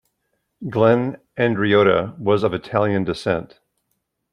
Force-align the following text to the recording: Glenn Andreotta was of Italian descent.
Glenn 0.67 1.17
Andreotta 1.37 2.17
was 2.17 2.41
of 2.41 2.55
Italian 2.55 3.03
descent. 3.03 3.59